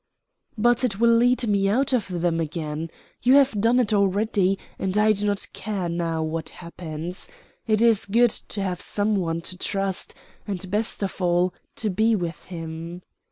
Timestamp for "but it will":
0.57-1.15